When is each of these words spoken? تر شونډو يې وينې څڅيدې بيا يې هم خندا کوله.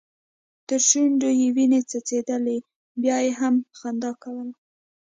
تر 0.67 0.79
شونډو 0.89 1.29
يې 1.39 1.47
وينې 1.55 1.79
څڅيدې 1.89 2.57
بيا 3.01 3.17
يې 3.25 3.31
هم 3.39 3.55
خندا 3.77 4.11
کوله. 4.23 4.55